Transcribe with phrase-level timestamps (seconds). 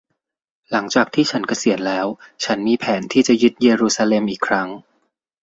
[0.71, 2.05] หลังจากที่ฉันเกษียณแล้ว
[2.45, 4.67] ฉันมีแผนที่จะยึดเยรูซาเล็มอีกครั้ง